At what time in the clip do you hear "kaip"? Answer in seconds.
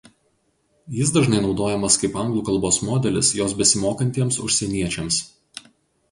2.03-2.15